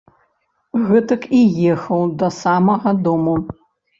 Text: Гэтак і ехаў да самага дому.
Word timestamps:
Гэтак 0.87 1.27
і 1.41 1.41
ехаў 1.73 2.01
да 2.23 2.31
самага 2.41 2.95
дому. 3.09 3.35